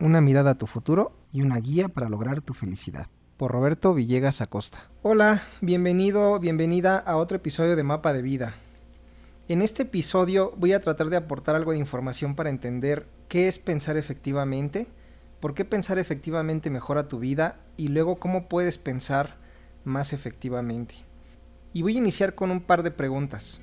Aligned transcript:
una 0.00 0.22
mirada 0.22 0.52
a 0.52 0.58
tu 0.58 0.66
futuro 0.66 1.12
y 1.30 1.42
una 1.42 1.58
guía 1.58 1.88
para 1.88 2.08
lograr 2.08 2.40
tu 2.40 2.54
felicidad. 2.54 3.06
Por 3.36 3.52
Roberto 3.52 3.94
Villegas 3.94 4.40
Acosta. 4.40 4.90
Hola, 5.02 5.42
bienvenido, 5.60 6.38
bienvenida 6.40 6.98
a 6.98 7.16
otro 7.16 7.36
episodio 7.36 7.76
de 7.76 7.82
Mapa 7.82 8.12
de 8.12 8.22
Vida. 8.22 8.54
En 9.48 9.62
este 9.62 9.82
episodio 9.82 10.52
voy 10.56 10.72
a 10.72 10.80
tratar 10.80 11.10
de 11.10 11.16
aportar 11.16 11.54
algo 11.54 11.72
de 11.72 11.78
información 11.78 12.34
para 12.34 12.50
entender 12.50 13.06
qué 13.28 13.46
es 13.46 13.58
pensar 13.58 13.96
efectivamente, 13.96 14.86
por 15.38 15.54
qué 15.54 15.64
pensar 15.64 15.98
efectivamente 15.98 16.70
mejora 16.70 17.08
tu 17.08 17.18
vida 17.18 17.60
y 17.76 17.88
luego 17.88 18.18
cómo 18.18 18.48
puedes 18.48 18.78
pensar 18.78 19.36
más 19.84 20.12
efectivamente. 20.12 20.94
Y 21.72 21.82
voy 21.82 21.96
a 21.96 21.98
iniciar 21.98 22.34
con 22.34 22.50
un 22.50 22.60
par 22.60 22.82
de 22.82 22.90
preguntas. 22.90 23.60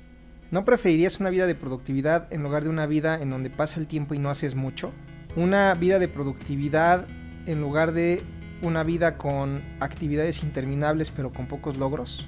¿No 0.50 0.64
preferirías 0.64 1.20
una 1.20 1.30
vida 1.30 1.46
de 1.46 1.54
productividad 1.54 2.32
en 2.32 2.42
lugar 2.42 2.62
de 2.62 2.70
una 2.70 2.86
vida 2.86 3.20
en 3.20 3.30
donde 3.30 3.50
pasa 3.50 3.80
el 3.80 3.86
tiempo 3.86 4.14
y 4.14 4.18
no 4.18 4.30
haces 4.30 4.54
mucho? 4.54 4.92
Una 5.38 5.72
vida 5.74 6.00
de 6.00 6.08
productividad 6.08 7.06
en 7.46 7.60
lugar 7.60 7.92
de 7.92 8.24
una 8.60 8.82
vida 8.82 9.16
con 9.18 9.62
actividades 9.78 10.42
interminables 10.42 11.12
pero 11.12 11.32
con 11.32 11.46
pocos 11.46 11.78
logros? 11.78 12.26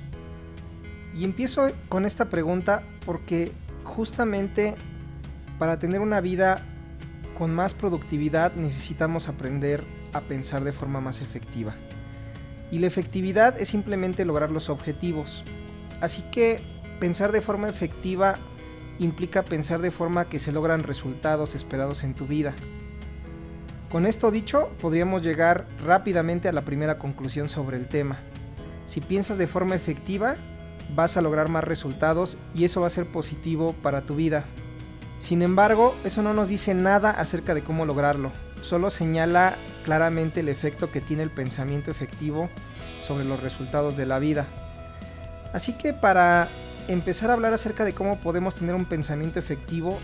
Y 1.17 1.25
empiezo 1.25 1.73
con 1.89 2.07
esta 2.07 2.29
pregunta 2.29 2.85
porque 3.05 3.51
justamente 3.83 4.77
para 5.59 5.81
tener 5.81 6.03
una 6.03 6.21
vida 6.21 6.65
con 7.37 7.53
más 7.53 7.75
productividad 7.75 8.55
necesitamos 8.55 9.27
aprender 9.27 9.83
a 10.13 10.21
pensar 10.21 10.63
de 10.63 10.71
forma 10.71 11.01
más 11.01 11.21
efectiva. 11.21 11.75
Y 12.71 12.79
la 12.79 12.87
efectividad 12.87 13.61
es 13.61 13.67
simplemente 13.67 14.25
lograr 14.25 14.53
los 14.53 14.69
objetivos. 14.71 15.43
Así 16.01 16.23
que 16.31 16.63
pensar 17.01 17.33
de 17.33 17.41
forma 17.41 17.69
efectiva 17.69 18.35
implica 19.01 19.43
pensar 19.43 19.81
de 19.81 19.91
forma 19.91 20.29
que 20.29 20.39
se 20.39 20.53
logran 20.53 20.85
resultados 20.85 21.57
esperados 21.57 22.05
en 22.05 22.15
tu 22.15 22.29
vida. 22.29 22.55
Con 23.91 24.07
esto 24.07 24.31
dicho, 24.31 24.71
podríamos 24.81 25.21
llegar 25.21 25.67
rápidamente 25.85 26.49
a 26.49 26.53
la 26.53 26.65
primera 26.65 26.97
conclusión 26.97 27.49
sobre 27.49 27.77
el 27.77 27.89
tema. 27.89 28.21
Si 28.87 29.01
piensas 29.01 29.37
de 29.37 29.49
forma 29.49 29.75
efectiva, 29.75 30.37
vas 30.95 31.17
a 31.17 31.21
lograr 31.21 31.49
más 31.49 31.65
resultados 31.65 32.39
y 32.55 32.65
eso 32.65 32.81
va 32.81 32.87
a 32.87 32.91
ser 32.91 33.07
positivo 33.07 33.75
para 33.83 34.03
tu 34.03 34.15
vida. 34.15 34.45
Sin 35.19 35.43
embargo, 35.43 35.97
eso 36.05 36.23
no 36.23 36.33
nos 36.33 36.49
dice 36.49 36.73
nada 36.73 37.11
acerca 37.11 37.53
de 37.53 37.65
cómo 37.65 37.85
lograrlo, 37.85 38.31
solo 38.63 38.91
señala 38.91 39.57
claramente 39.85 40.39
el 40.39 40.49
efecto 40.49 40.93
que 40.93 41.01
tiene 41.01 41.25
el 41.25 41.31
pensamiento 41.31 41.91
efectivo 41.91 42.49
sobre 43.01 43.25
los 43.25 43.43
resultados 43.43 43.97
de 43.97 44.07
la 44.07 44.21
vida. 44.21 44.47
Así 45.53 45.73
que 45.77 45.95
para 45.95 46.49
empezar 46.87 47.31
a 47.31 47.33
hablar 47.33 47.53
acerca 47.53 47.85
de 47.85 47.93
cómo 47.93 48.21
podemos 48.21 48.55
tener 48.55 48.77
un 48.77 48.85
pensamiento 48.85 49.41
efectivo, 49.41 49.99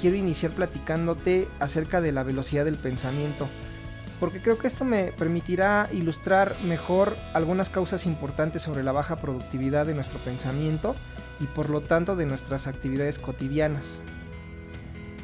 quiero 0.00 0.16
iniciar 0.16 0.52
platicándote 0.52 1.48
acerca 1.58 2.00
de 2.00 2.12
la 2.12 2.22
velocidad 2.22 2.64
del 2.64 2.76
pensamiento, 2.76 3.46
porque 4.18 4.40
creo 4.40 4.58
que 4.58 4.66
esto 4.66 4.84
me 4.84 5.12
permitirá 5.12 5.88
ilustrar 5.92 6.56
mejor 6.64 7.16
algunas 7.34 7.70
causas 7.70 8.06
importantes 8.06 8.62
sobre 8.62 8.82
la 8.82 8.92
baja 8.92 9.16
productividad 9.16 9.86
de 9.86 9.94
nuestro 9.94 10.18
pensamiento 10.20 10.94
y 11.38 11.44
por 11.44 11.70
lo 11.70 11.82
tanto 11.82 12.16
de 12.16 12.26
nuestras 12.26 12.66
actividades 12.66 13.18
cotidianas. 13.18 14.00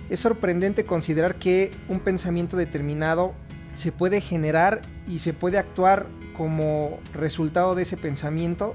Es 0.09 0.21
sorprendente 0.21 0.85
considerar 0.85 1.37
que 1.37 1.71
un 1.89 2.01
pensamiento 2.01 2.57
determinado 2.57 3.35
se 3.75 3.93
puede 3.93 4.21
generar 4.21 4.83
y 5.07 5.19
se 5.19 5.33
puede 5.33 5.59
actuar 5.59 6.07
como 6.37 7.01
resultado 7.13 7.75
de 7.75 7.83
ese 7.83 7.97
pensamiento 7.97 8.75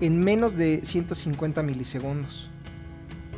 en 0.00 0.20
menos 0.20 0.56
de 0.56 0.80
150 0.82 1.62
milisegundos. 1.62 2.50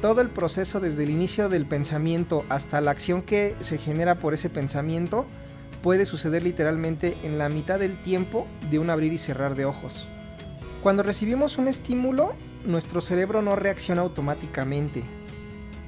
Todo 0.00 0.22
el 0.22 0.30
proceso 0.30 0.80
desde 0.80 1.02
el 1.02 1.10
inicio 1.10 1.50
del 1.50 1.66
pensamiento 1.66 2.46
hasta 2.48 2.80
la 2.80 2.90
acción 2.90 3.20
que 3.20 3.54
se 3.60 3.76
genera 3.76 4.18
por 4.18 4.32
ese 4.32 4.48
pensamiento 4.48 5.26
puede 5.82 6.06
suceder 6.06 6.42
literalmente 6.42 7.18
en 7.22 7.36
la 7.36 7.50
mitad 7.50 7.78
del 7.78 8.00
tiempo 8.00 8.46
de 8.70 8.78
un 8.78 8.88
abrir 8.88 9.12
y 9.12 9.18
cerrar 9.18 9.54
de 9.56 9.66
ojos. 9.66 10.08
Cuando 10.82 11.02
recibimos 11.02 11.58
un 11.58 11.68
estímulo, 11.68 12.32
nuestro 12.64 13.02
cerebro 13.02 13.42
no 13.42 13.56
reacciona 13.56 14.00
automáticamente. 14.00 15.02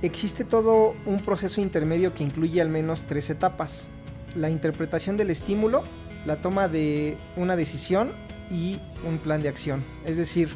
Existe 0.03 0.45
todo 0.45 0.95
un 1.07 1.17
proceso 1.19 1.63
intermedio 1.63 2.13
que 2.13 2.25
incluye 2.25 2.61
al 2.61 2.69
menos 2.69 3.07
tres 3.07 3.31
etapas. 3.31 3.89
La 4.37 4.51
interpretación 4.51 5.17
del 5.17 5.31
estímulo, 5.31 5.83
la 6.27 6.43
toma 6.43 6.69
de 6.69 7.17
una 7.37 7.57
decisión 7.57 8.13
y 8.51 8.79
un 9.09 9.17
plan 9.17 9.41
de 9.41 9.49
acción. 9.49 9.83
Es 10.05 10.19
decir, 10.19 10.51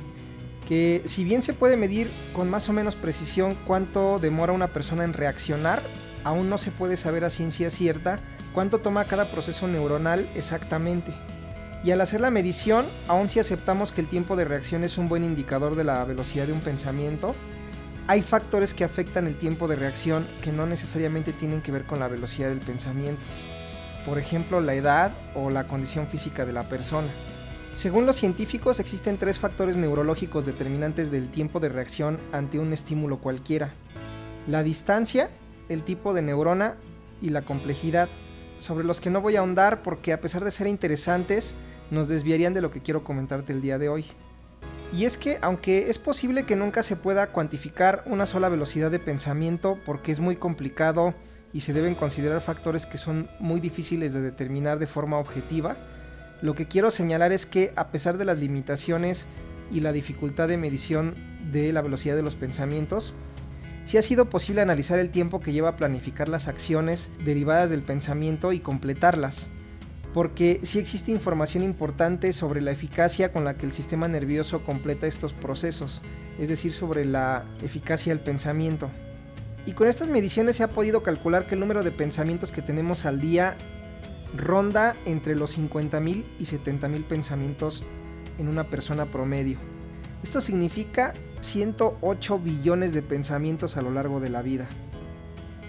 que 0.66 1.02
si 1.06 1.24
bien 1.24 1.42
se 1.42 1.52
puede 1.52 1.76
medir 1.76 2.10
con 2.34 2.50
más 2.50 2.68
o 2.68 2.72
menos 2.72 2.96
precisión 2.96 3.56
cuánto 3.66 4.18
demora 4.18 4.52
una 4.52 4.68
persona 4.68 5.04
en 5.04 5.12
reaccionar, 5.12 5.82
aún 6.24 6.50
no 6.50 6.58
se 6.58 6.72
puede 6.72 6.96
saber 6.96 7.24
a 7.24 7.30
ciencia 7.30 7.70
cierta 7.70 8.18
cuánto 8.52 8.78
toma 8.78 9.04
cada 9.04 9.30
proceso 9.30 9.68
neuronal 9.68 10.28
exactamente. 10.34 11.12
Y 11.84 11.92
al 11.92 12.00
hacer 12.00 12.20
la 12.20 12.30
medición, 12.30 12.86
aun 13.06 13.30
si 13.30 13.38
aceptamos 13.38 13.92
que 13.92 14.00
el 14.00 14.08
tiempo 14.08 14.34
de 14.34 14.44
reacción 14.44 14.82
es 14.82 14.98
un 14.98 15.08
buen 15.08 15.22
indicador 15.22 15.76
de 15.76 15.84
la 15.84 16.04
velocidad 16.04 16.46
de 16.46 16.52
un 16.52 16.60
pensamiento, 16.60 17.34
hay 18.08 18.22
factores 18.22 18.74
que 18.74 18.84
afectan 18.84 19.26
el 19.26 19.36
tiempo 19.36 19.68
de 19.68 19.76
reacción 19.76 20.26
que 20.40 20.52
no 20.52 20.66
necesariamente 20.66 21.32
tienen 21.32 21.60
que 21.60 21.72
ver 21.72 21.84
con 21.84 22.00
la 22.00 22.08
velocidad 22.08 22.48
del 22.48 22.58
pensamiento. 22.58 23.22
Por 24.04 24.18
ejemplo, 24.18 24.60
la 24.60 24.74
edad 24.74 25.12
o 25.34 25.50
la 25.50 25.66
condición 25.66 26.06
física 26.06 26.46
de 26.46 26.52
la 26.52 26.62
persona. 26.62 27.08
Según 27.76 28.06
los 28.06 28.16
científicos, 28.16 28.80
existen 28.80 29.18
tres 29.18 29.38
factores 29.38 29.76
neurológicos 29.76 30.46
determinantes 30.46 31.10
del 31.10 31.28
tiempo 31.28 31.60
de 31.60 31.68
reacción 31.68 32.18
ante 32.32 32.58
un 32.58 32.72
estímulo 32.72 33.18
cualquiera. 33.18 33.74
La 34.46 34.62
distancia, 34.62 35.28
el 35.68 35.82
tipo 35.82 36.14
de 36.14 36.22
neurona 36.22 36.76
y 37.20 37.28
la 37.28 37.42
complejidad, 37.42 38.08
sobre 38.58 38.86
los 38.86 39.02
que 39.02 39.10
no 39.10 39.20
voy 39.20 39.36
a 39.36 39.40
ahondar 39.40 39.82
porque 39.82 40.14
a 40.14 40.22
pesar 40.22 40.42
de 40.42 40.52
ser 40.52 40.68
interesantes, 40.68 41.54
nos 41.90 42.08
desviarían 42.08 42.54
de 42.54 42.62
lo 42.62 42.70
que 42.70 42.80
quiero 42.80 43.04
comentarte 43.04 43.52
el 43.52 43.60
día 43.60 43.76
de 43.76 43.90
hoy. 43.90 44.06
Y 44.90 45.04
es 45.04 45.18
que, 45.18 45.38
aunque 45.42 45.90
es 45.90 45.98
posible 45.98 46.46
que 46.46 46.56
nunca 46.56 46.82
se 46.82 46.96
pueda 46.96 47.30
cuantificar 47.30 48.04
una 48.06 48.24
sola 48.24 48.48
velocidad 48.48 48.90
de 48.90 49.00
pensamiento 49.00 49.78
porque 49.84 50.12
es 50.12 50.20
muy 50.20 50.36
complicado 50.36 51.12
y 51.52 51.60
se 51.60 51.74
deben 51.74 51.94
considerar 51.94 52.40
factores 52.40 52.86
que 52.86 52.96
son 52.96 53.28
muy 53.38 53.60
difíciles 53.60 54.14
de 54.14 54.22
determinar 54.22 54.78
de 54.78 54.86
forma 54.86 55.18
objetiva, 55.18 55.76
lo 56.42 56.54
que 56.54 56.66
quiero 56.66 56.90
señalar 56.90 57.32
es 57.32 57.46
que 57.46 57.72
a 57.76 57.88
pesar 57.88 58.18
de 58.18 58.24
las 58.24 58.38
limitaciones 58.38 59.26
y 59.70 59.80
la 59.80 59.92
dificultad 59.92 60.48
de 60.48 60.58
medición 60.58 61.14
de 61.50 61.72
la 61.72 61.82
velocidad 61.82 62.16
de 62.16 62.22
los 62.22 62.36
pensamientos, 62.36 63.14
sí 63.84 63.96
ha 63.96 64.02
sido 64.02 64.28
posible 64.28 64.60
analizar 64.60 64.98
el 64.98 65.10
tiempo 65.10 65.40
que 65.40 65.52
lleva 65.52 65.70
a 65.70 65.76
planificar 65.76 66.28
las 66.28 66.48
acciones 66.48 67.10
derivadas 67.24 67.70
del 67.70 67.82
pensamiento 67.82 68.52
y 68.52 68.60
completarlas, 68.60 69.48
porque 70.12 70.60
sí 70.62 70.78
existe 70.78 71.10
información 71.10 71.62
importante 71.62 72.32
sobre 72.32 72.60
la 72.60 72.72
eficacia 72.72 73.32
con 73.32 73.44
la 73.44 73.56
que 73.56 73.66
el 73.66 73.72
sistema 73.72 74.08
nervioso 74.08 74.64
completa 74.64 75.06
estos 75.06 75.32
procesos, 75.32 76.02
es 76.38 76.48
decir, 76.48 76.72
sobre 76.72 77.04
la 77.04 77.44
eficacia 77.62 78.12
del 78.12 78.22
pensamiento. 78.22 78.90
Y 79.66 79.72
con 79.72 79.88
estas 79.88 80.08
mediciones 80.10 80.56
se 80.56 80.62
ha 80.62 80.68
podido 80.68 81.02
calcular 81.02 81.46
que 81.46 81.54
el 81.54 81.60
número 81.60 81.82
de 81.82 81.90
pensamientos 81.90 82.52
que 82.52 82.62
tenemos 82.62 83.04
al 83.04 83.20
día 83.20 83.56
ronda 84.38 84.96
entre 85.04 85.36
los 85.36 85.58
50.000 85.58 86.24
y 86.38 86.44
70.000 86.44 87.04
pensamientos 87.04 87.84
en 88.38 88.48
una 88.48 88.68
persona 88.68 89.06
promedio. 89.06 89.58
Esto 90.22 90.40
significa 90.40 91.12
108 91.40 92.38
billones 92.38 92.92
de 92.92 93.02
pensamientos 93.02 93.76
a 93.76 93.82
lo 93.82 93.90
largo 93.90 94.20
de 94.20 94.30
la 94.30 94.42
vida. 94.42 94.66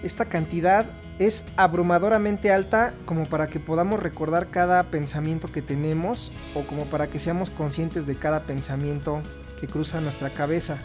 Esta 0.02 0.26
cantidad 0.26 0.86
es 1.18 1.44
abrumadoramente 1.56 2.52
alta 2.52 2.94
como 3.04 3.24
para 3.24 3.48
que 3.48 3.58
podamos 3.58 4.00
recordar 4.00 4.48
cada 4.48 4.90
pensamiento 4.90 5.48
que 5.48 5.62
tenemos 5.62 6.32
o 6.54 6.62
como 6.62 6.84
para 6.84 7.08
que 7.08 7.18
seamos 7.18 7.50
conscientes 7.50 8.06
de 8.06 8.14
cada 8.14 8.44
pensamiento 8.44 9.20
que 9.60 9.66
cruza 9.66 10.00
nuestra 10.00 10.30
cabeza. 10.30 10.78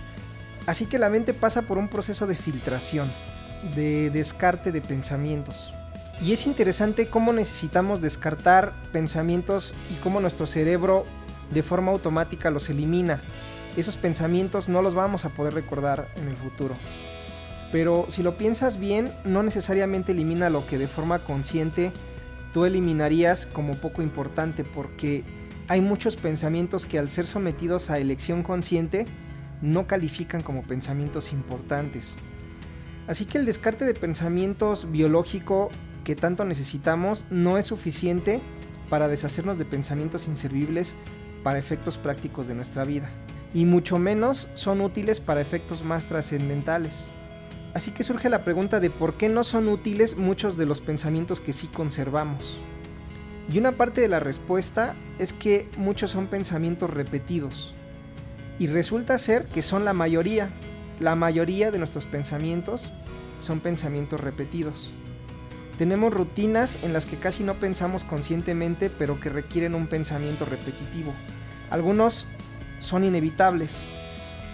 Así 0.65 0.85
que 0.85 0.97
la 0.97 1.09
mente 1.09 1.33
pasa 1.33 1.63
por 1.63 1.77
un 1.77 1.87
proceso 1.87 2.25
de 2.25 2.35
filtración, 2.35 3.11
de 3.75 4.09
descarte 4.09 4.71
de 4.71 4.81
pensamientos. 4.81 5.73
Y 6.21 6.31
es 6.31 6.45
interesante 6.45 7.07
cómo 7.07 7.33
necesitamos 7.33 8.01
descartar 8.01 8.73
pensamientos 8.91 9.73
y 9.91 9.95
cómo 9.95 10.21
nuestro 10.21 10.45
cerebro 10.45 11.05
de 11.51 11.63
forma 11.63 11.91
automática 11.91 12.49
los 12.49 12.69
elimina. 12.69 13.21
Esos 13.75 13.97
pensamientos 13.97 14.69
no 14.69 14.81
los 14.81 14.93
vamos 14.93 15.25
a 15.25 15.29
poder 15.29 15.53
recordar 15.53 16.07
en 16.15 16.27
el 16.27 16.37
futuro. 16.37 16.75
Pero 17.71 18.05
si 18.07 18.21
lo 18.21 18.37
piensas 18.37 18.79
bien, 18.79 19.11
no 19.25 19.41
necesariamente 19.41 20.11
elimina 20.11 20.49
lo 20.49 20.65
que 20.67 20.77
de 20.77 20.87
forma 20.87 21.19
consciente 21.19 21.91
tú 22.53 22.65
eliminarías 22.65 23.47
como 23.47 23.73
poco 23.73 24.03
importante 24.03 24.63
porque 24.63 25.23
hay 25.67 25.81
muchos 25.81 26.15
pensamientos 26.15 26.85
que 26.85 26.99
al 26.99 27.09
ser 27.09 27.25
sometidos 27.25 27.89
a 27.89 27.97
elección 27.97 28.43
consciente 28.43 29.05
no 29.61 29.87
califican 29.87 30.41
como 30.41 30.61
pensamientos 30.61 31.33
importantes. 31.33 32.17
Así 33.07 33.25
que 33.25 33.39
el 33.39 33.45
descarte 33.45 33.85
de 33.85 33.93
pensamientos 33.93 34.91
biológico 34.91 35.71
que 36.03 36.15
tanto 36.15 36.45
necesitamos 36.45 37.25
no 37.29 37.57
es 37.57 37.65
suficiente 37.65 38.41
para 38.89 39.07
deshacernos 39.07 39.57
de 39.57 39.65
pensamientos 39.65 40.27
inservibles 40.27 40.95
para 41.43 41.59
efectos 41.59 41.97
prácticos 41.97 42.47
de 42.47 42.55
nuestra 42.55 42.83
vida, 42.83 43.09
y 43.53 43.65
mucho 43.65 43.99
menos 43.99 44.49
son 44.53 44.81
útiles 44.81 45.19
para 45.19 45.41
efectos 45.41 45.83
más 45.83 46.07
trascendentales. 46.07 47.11
Así 47.73 47.91
que 47.91 48.03
surge 48.03 48.29
la 48.29 48.43
pregunta 48.43 48.79
de 48.79 48.89
por 48.89 49.17
qué 49.17 49.29
no 49.29 49.43
son 49.43 49.67
útiles 49.67 50.15
muchos 50.15 50.57
de 50.57 50.65
los 50.65 50.79
pensamientos 50.79 51.41
que 51.41 51.53
sí 51.53 51.67
conservamos. 51.67 52.59
Y 53.51 53.57
una 53.57 53.73
parte 53.73 54.01
de 54.01 54.07
la 54.07 54.19
respuesta 54.19 54.95
es 55.19 55.33
que 55.33 55.67
muchos 55.77 56.11
son 56.11 56.27
pensamientos 56.27 56.89
repetidos. 56.89 57.73
Y 58.59 58.67
resulta 58.67 59.17
ser 59.17 59.47
que 59.47 59.61
son 59.61 59.85
la 59.85 59.93
mayoría. 59.93 60.53
La 60.99 61.15
mayoría 61.15 61.71
de 61.71 61.79
nuestros 61.79 62.05
pensamientos 62.05 62.93
son 63.39 63.59
pensamientos 63.59 64.21
repetidos. 64.21 64.93
Tenemos 65.83 66.13
rutinas 66.13 66.79
en 66.81 66.93
las 66.93 67.05
que 67.05 67.17
casi 67.17 67.43
no 67.43 67.55
pensamos 67.55 68.05
conscientemente, 68.05 68.89
pero 68.89 69.19
que 69.19 69.27
requieren 69.27 69.75
un 69.75 69.87
pensamiento 69.87 70.45
repetitivo. 70.45 71.13
Algunos 71.69 72.25
son 72.79 73.03
inevitables, 73.03 73.83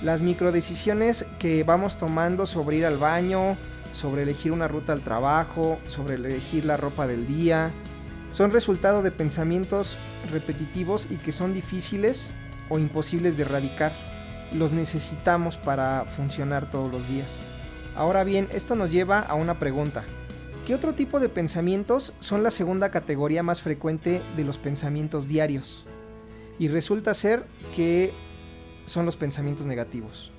las 0.01 0.23
microdecisiones 0.23 1.27
que 1.37 1.63
vamos 1.63 1.99
tomando 1.99 2.47
sobre 2.47 2.77
ir 2.77 2.85
al 2.87 2.97
baño, 2.97 3.57
sobre 3.93 4.23
elegir 4.23 4.51
una 4.51 4.67
ruta 4.67 4.91
al 4.91 5.01
trabajo, 5.01 5.77
sobre 5.85 6.15
elegir 6.15 6.65
la 6.65 6.77
ropa 6.77 7.05
del 7.05 7.27
día, 7.27 7.69
son 8.31 8.49
resultado 8.49 9.03
de 9.03 9.11
pensamientos 9.11 9.99
repetitivos 10.31 11.07
y 11.11 11.17
que 11.17 11.31
son 11.31 11.53
difíciles 11.53 12.33
o 12.69 12.79
imposibles 12.79 13.37
de 13.37 13.43
erradicar. 13.43 13.91
Los 14.51 14.73
necesitamos 14.73 15.57
para 15.57 16.05
funcionar 16.05 16.71
todos 16.71 16.91
los 16.91 17.07
días. 17.07 17.43
Ahora 17.95 18.23
bien, 18.23 18.47
esto 18.51 18.73
nos 18.73 18.91
lleva 18.91 19.19
a 19.19 19.35
una 19.35 19.59
pregunta. 19.59 20.05
¿Qué 20.69 20.75
otro 20.75 20.93
tipo 20.93 21.19
de 21.19 21.29
pensamientos 21.29 22.13
son 22.19 22.43
la 22.43 22.51
segunda 22.51 22.91
categoría 22.91 23.41
más 23.41 23.59
frecuente 23.59 24.21
de 24.37 24.43
los 24.43 24.59
pensamientos 24.59 25.27
diarios? 25.27 25.83
Y 26.59 26.67
resulta 26.67 27.15
ser 27.15 27.43
que 27.75 28.13
son 28.85 29.03
los 29.03 29.17
pensamientos 29.17 29.65
negativos. 29.65 30.31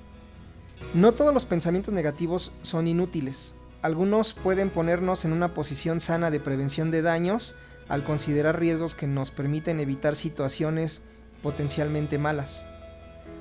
No 0.93 1.11
todos 1.11 1.33
los 1.33 1.43
pensamientos 1.45 1.93
negativos 1.93 2.53
son 2.61 2.87
inútiles. 2.87 3.55
Algunos 3.81 4.31
pueden 4.31 4.69
ponernos 4.69 5.25
en 5.25 5.33
una 5.33 5.53
posición 5.53 5.99
sana 5.99 6.31
de 6.31 6.39
prevención 6.39 6.91
de 6.91 7.01
daños 7.01 7.53
al 7.89 8.05
considerar 8.05 8.57
riesgos 8.57 8.95
que 8.95 9.07
nos 9.07 9.31
permiten 9.31 9.81
evitar 9.81 10.15
situaciones 10.15 11.01
potencialmente 11.43 12.17
malas. 12.17 12.65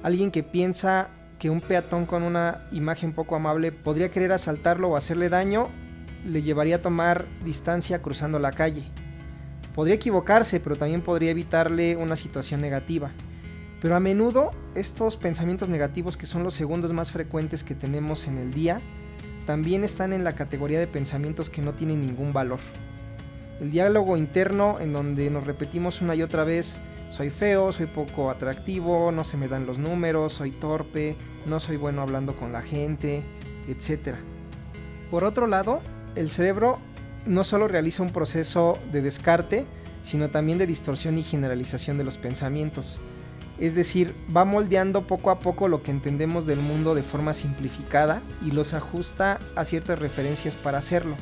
Alguien 0.03 0.33
que 0.33 0.43
piensa 0.43 1.11
que 1.39 1.51
un 1.51 1.61
peatón 1.61 2.07
con 2.07 2.25
una 2.25 2.67
imagen 2.73 3.13
poco 3.13 3.37
amable 3.37 3.71
podría 3.71 4.11
querer 4.11 4.33
asaltarlo 4.33 4.89
o 4.89 4.97
hacerle 4.97 5.29
daño, 5.29 5.71
le 6.25 6.43
llevaría 6.43 6.77
a 6.77 6.83
tomar 6.83 7.27
distancia 7.45 8.03
cruzando 8.03 8.39
la 8.39 8.51
calle. 8.51 8.85
Podría 9.75 9.95
equivocarse, 9.95 10.61
pero 10.61 10.77
también 10.77 11.03
podría 11.03 11.31
evitarle 11.31 11.97
una 11.97 12.17
situación 12.17 12.61
negativa. 12.61 13.13
Pero 13.81 13.97
a 13.97 14.01
menudo 14.01 14.51
estos 14.75 15.17
pensamientos 15.17 15.71
negativos, 15.71 16.17
que 16.17 16.27
son 16.27 16.43
los 16.43 16.55
segundos 16.55 16.93
más 16.93 17.11
frecuentes 17.11 17.65
que 17.65 17.75
tenemos 17.75 18.27
en 18.29 18.37
el 18.39 18.53
día, 18.53 18.81
también 19.47 19.85
están 19.85 20.13
en 20.13 20.23
la 20.23 20.35
categoría 20.35 20.79
de 20.79 20.87
pensamientos 20.87 21.51
que 21.51 21.63
no 21.63 21.75
tienen 21.75 22.01
ningún 22.01 22.33
valor. 22.33 22.61
El 23.61 23.71
diálogo 23.71 24.17
interno 24.17 24.79
en 24.81 24.93
donde 24.93 25.31
nos 25.31 25.47
repetimos 25.47 26.03
una 26.03 26.15
y 26.15 26.23
otra 26.23 26.45
vez, 26.45 26.79
soy 27.11 27.31
feo, 27.31 27.73
soy 27.73 27.87
poco 27.87 28.31
atractivo, 28.31 29.13
no 29.13 29.25
se 29.25 29.37
me 29.37 29.49
dan 29.49 29.67
los 29.67 29.79
números, 29.79 30.33
soy 30.35 30.53
torpe, 30.53 31.17
no 31.47 31.59
soy 31.59 31.77
bueno 31.77 32.03
hablando 32.03 32.37
con 32.37 32.53
la 32.53 32.63
gente, 32.63 33.25
etc. 33.67 34.17
Por 35.11 35.25
otro 35.25 35.47
lado, 35.47 35.81
el 36.17 36.31
cerebro 36.31 36.79
no 37.27 37.45
solo 37.45 37.69
realiza 37.69 38.03
un 38.03 38.11
proceso 38.11 38.79
de 38.93 39.03
descarte, 39.03 39.67
sino 40.03 40.31
también 40.31 40.59
de 40.59 40.67
distorsión 40.67 41.19
y 41.19 41.23
generalización 41.23 41.99
de 41.99 42.05
los 42.05 42.19
pensamientos. 42.19 42.99
Es 43.59 43.75
decir, 43.75 44.15
va 44.35 44.47
moldeando 44.47 45.07
poco 45.07 45.31
a 45.31 45.39
poco 45.39 45.69
lo 45.69 45.83
que 45.83 45.91
entendemos 45.91 46.47
del 46.47 46.61
mundo 46.61 46.95
de 46.95 47.03
forma 47.03 47.35
simplificada 47.35 48.23
y 48.43 48.53
los 48.53 48.73
ajusta 48.73 49.39
a 49.55 49.65
ciertas 49.65 49.99
referencias 49.99 50.57
para 50.57 50.79
hacerlo. 50.79 51.15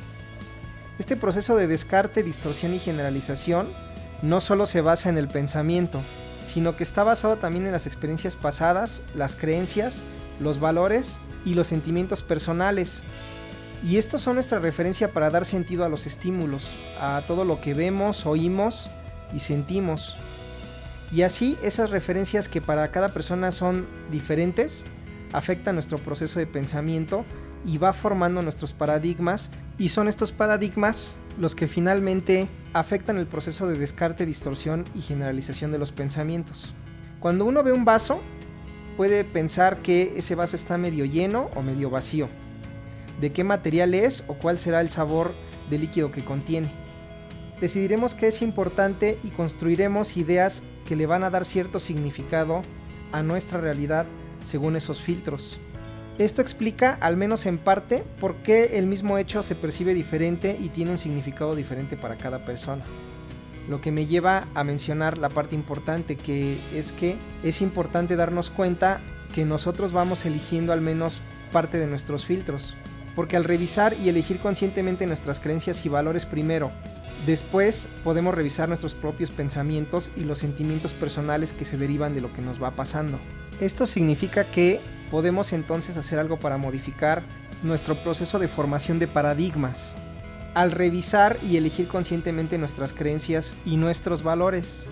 Este 1.00 1.17
proceso 1.17 1.56
de 1.56 1.67
descarte, 1.67 2.23
distorsión 2.23 2.75
y 2.75 2.79
generalización 2.79 3.69
no 4.23 4.40
solo 4.40 4.67
se 4.67 4.81
basa 4.81 5.08
en 5.08 5.19
el 5.19 5.29
pensamiento, 5.29 6.00
sino 6.44 6.76
que 6.76 6.85
está 6.85 7.02
basado 7.02 7.37
también 7.37 7.67
en 7.67 7.73
las 7.73 7.87
experiencias 7.87 8.37
pasadas, 8.37 9.02
las 9.14 9.35
creencias, 9.35 10.05
los 10.40 10.61
valores 10.61 11.19
y 11.44 11.55
los 11.55 11.67
sentimientos 11.67 12.23
personales. 12.23 13.02
Y 13.84 13.96
estos 13.96 14.22
son 14.22 14.34
nuestra 14.34 14.58
referencia 14.58 15.12
para 15.12 15.30
dar 15.30 15.44
sentido 15.44 15.84
a 15.84 15.88
los 15.88 16.06
estímulos, 16.06 16.75
a 17.00 17.22
todo 17.26 17.44
lo 17.44 17.60
que 17.60 17.75
vemos, 17.75 18.26
oímos 18.26 18.90
y 19.34 19.40
sentimos. 19.40 20.16
Y 21.12 21.22
así 21.22 21.56
esas 21.62 21.90
referencias 21.90 22.49
que 22.49 22.61
para 22.61 22.90
cada 22.90 23.11
persona 23.11 23.50
son 23.50 23.87
diferentes, 24.11 24.85
afectan 25.32 25.76
nuestro 25.76 25.99
proceso 25.99 26.38
de 26.38 26.47
pensamiento 26.47 27.25
y 27.64 27.78
va 27.78 27.92
formando 27.92 28.42
nuestros 28.42 28.73
paradigmas 28.73 29.50
y 29.78 29.88
son 29.88 30.08
estos 30.08 30.32
paradigmas 30.32 31.16
los 31.38 31.54
que 31.54 31.68
finalmente 31.68 32.49
afectan 32.73 33.18
el 33.18 33.26
proceso 33.26 33.66
de 33.68 33.78
descarte, 33.78 34.26
distorsión 34.26 34.85
y 34.94 35.00
generalización 35.00 35.70
de 35.73 35.78
los 35.78 35.92
pensamientos. 35.92 36.75
Cuando 37.20 37.44
uno 37.44 37.62
ve 37.62 37.73
un 37.73 37.85
vaso, 37.85 38.20
puede 38.97 39.25
pensar 39.25 39.82
que 39.82 40.14
ese 40.16 40.35
vaso 40.35 40.56
está 40.56 40.78
medio 40.78 41.04
lleno 41.04 41.50
o 41.54 41.62
medio 41.62 41.90
vacío, 41.90 42.28
de 43.20 43.32
qué 43.32 43.44
material 43.44 43.94
es 43.94 44.25
o 44.28 44.34
cuál 44.34 44.58
será 44.58 44.80
el 44.80 44.90
sabor 44.90 45.34
del 45.70 45.82
líquido 45.82 46.10
que 46.10 46.25
contiene. 46.25 46.70
Decidiremos 47.60 48.14
qué 48.14 48.28
es 48.28 48.40
importante 48.42 49.18
y 49.25 49.30
construiremos 49.30 50.16
ideas 50.16 50.62
que 50.84 50.96
le 50.96 51.06
van 51.06 51.25
a 51.25 51.30
dar 51.30 51.44
cierto 51.44 51.80
significado 51.80 52.62
a 53.12 53.22
nuestra 53.22 53.60
realidad 53.60 54.06
según 54.42 54.76
esos 54.76 55.00
filtros. 55.00 55.58
Esto 56.18 56.42
explica, 56.42 56.98
al 57.00 57.16
menos 57.16 57.46
en 57.46 57.58
parte, 57.58 58.04
por 58.20 58.37
qué 58.37 58.78
el 58.78 58.87
mismo 58.87 59.18
hecho 59.18 59.42
se 59.42 59.54
percibe 59.54 59.94
diferente 59.94 60.56
y 60.60 60.68
tiene 60.68 60.90
un 60.90 60.98
significado 60.98 61.54
diferente 61.54 61.96
para 61.96 62.16
cada 62.16 62.44
persona. 62.44 62.84
Lo 63.68 63.80
que 63.80 63.92
me 63.92 64.06
lleva 64.06 64.48
a 64.54 64.64
mencionar 64.64 65.18
la 65.18 65.28
parte 65.28 65.54
importante, 65.54 66.16
que 66.16 66.58
es 66.75 66.90
que 66.90 67.16
es 67.44 67.60
importante 67.60 68.16
darnos 68.16 68.50
cuenta 68.50 69.00
que 69.32 69.44
nosotros 69.44 69.92
vamos 69.92 70.25
eligiendo 70.26 70.72
al 70.72 70.80
menos 70.80 71.20
parte 71.52 71.78
de 71.78 71.87
nuestros 71.87 72.25
filtros. 72.25 72.76
Porque 73.18 73.37
al 73.37 73.42
revisar 73.42 73.96
y 73.98 74.08
elegir 74.08 74.38
conscientemente 74.38 75.04
nuestras 75.04 75.40
creencias 75.40 75.84
y 75.84 75.88
valores 75.88 76.25
primero 76.25 76.70
Después 77.26 77.88
podemos 78.04 78.32
revisar 78.32 78.68
nuestros 78.68 78.94
propios 78.94 79.32
pensamientos 79.32 80.12
y 80.16 80.20
los 80.20 80.38
sentimientos 80.38 80.94
personales 80.94 81.52
que 81.52 81.64
se 81.64 81.76
derivan 81.76 82.14
de 82.14 82.20
lo 82.20 82.32
que 82.32 82.42
nos 82.42 82.62
va 82.62 82.76
pasando. 82.76 83.18
Esto 83.60 83.88
significa 83.88 84.44
que 84.44 84.80
podemos 85.10 85.52
entonces 85.52 85.96
hacer 85.96 86.20
algo 86.20 86.38
para 86.38 86.58
modificar 86.58 87.25
nuestro 87.64 87.96
proceso 87.96 88.38
de 88.38 88.46
formación 88.46 89.00
de 89.00 89.08
paradigmas 89.08 89.96
al 90.54 90.70
revisar 90.70 91.38
y 91.42 91.56
elegir 91.56 91.88
conscientemente 91.88 92.56
nuestras 92.56 92.92
creencias 92.92 93.56
y 93.66 93.78
nuestros 93.78 94.22
valores. 94.22 94.87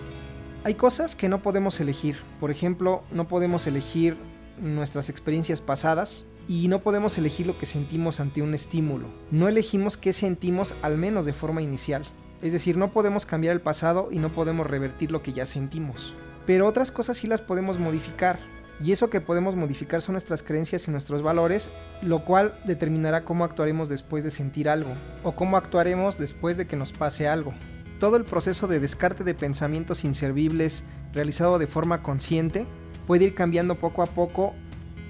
Hay 0.65 0.75
cosas 0.75 1.15
que 1.15 1.29
no 1.29 1.41
podemos 1.41 1.79
elegir. 1.79 2.17
Por 2.41 2.51
ejemplo, 2.51 3.03
no 3.09 3.29
podemos 3.29 3.67
elegir 3.67 4.17
nuestras 4.59 5.07
experiencias 5.07 5.61
pasadas 5.61 6.25
y 6.47 6.67
no 6.67 6.79
podemos 6.79 7.17
elegir 7.17 7.45
lo 7.45 7.57
que 7.57 7.65
sentimos 7.65 8.19
ante 8.19 8.41
un 8.41 8.53
estímulo. 8.53 9.07
No 9.31 9.47
elegimos 9.47 9.97
qué 9.97 10.13
sentimos 10.13 10.75
al 10.81 10.97
menos 10.97 11.25
de 11.25 11.33
forma 11.33 11.61
inicial. 11.61 12.03
Es 12.41 12.53
decir, 12.53 12.77
no 12.77 12.91
podemos 12.91 13.25
cambiar 13.25 13.53
el 13.53 13.61
pasado 13.61 14.09
y 14.11 14.19
no 14.19 14.29
podemos 14.29 14.67
revertir 14.67 15.11
lo 15.11 15.21
que 15.21 15.33
ya 15.33 15.45
sentimos. 15.45 16.13
Pero 16.45 16.67
otras 16.67 16.91
cosas 16.91 17.17
sí 17.17 17.27
las 17.27 17.41
podemos 17.41 17.79
modificar. 17.79 18.39
Y 18.79 18.91
eso 18.91 19.09
que 19.09 19.21
podemos 19.21 19.55
modificar 19.55 20.01
son 20.01 20.13
nuestras 20.13 20.43
creencias 20.43 20.87
y 20.87 20.91
nuestros 20.91 21.23
valores, 21.23 21.71
lo 22.01 22.23
cual 22.23 22.59
determinará 22.65 23.25
cómo 23.25 23.43
actuaremos 23.43 23.89
después 23.89 24.23
de 24.23 24.29
sentir 24.29 24.69
algo, 24.69 24.91
o 25.23 25.35
cómo 25.35 25.57
actuaremos 25.57 26.19
después 26.19 26.57
de 26.57 26.67
que 26.67 26.75
nos 26.75 26.93
pase 26.93 27.27
algo. 27.27 27.55
Todo 27.99 28.17
el 28.17 28.23
proceso 28.23 28.67
de 28.67 28.79
descarte 28.79 29.23
de 29.23 29.33
pensamientos 29.33 30.05
inservibles 30.05 30.83
realizado 31.11 31.57
de 31.57 31.65
forma 31.65 32.03
consciente 32.03 32.67
puede 33.07 33.25
ir 33.25 33.33
cambiando 33.33 33.75
poco 33.75 34.03
a 34.03 34.05
poco 34.05 34.53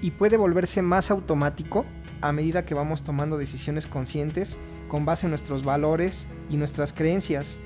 y 0.00 0.12
puede 0.12 0.36
volverse 0.36 0.82
más 0.82 1.10
automático 1.10 1.84
a 2.20 2.32
medida 2.32 2.64
que 2.64 2.74
vamos 2.74 3.02
tomando 3.04 3.38
decisiones 3.38 3.86
conscientes 3.86 4.58
con 4.88 5.04
base 5.04 5.26
en 5.26 5.30
nuestros 5.30 5.64
valores 5.64 6.28
y 6.50 6.56
nuestras 6.56 6.92
creencias 6.92 7.58